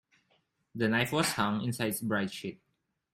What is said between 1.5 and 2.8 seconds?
inside its bright sheath.